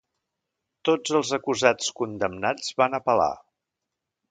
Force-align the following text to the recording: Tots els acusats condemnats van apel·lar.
Tots 0.89 1.13
els 1.19 1.33
acusats 1.37 1.91
condemnats 2.01 2.73
van 2.83 3.01
apel·lar. 3.03 3.31